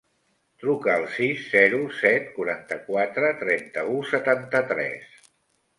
Truca 0.61 0.93
al 0.93 1.03
sis, 1.17 1.43
zero, 1.51 1.81
set, 1.99 2.33
quaranta-quatre, 2.39 3.31
trenta-u, 3.45 4.03
setanta-tres. 4.15 5.29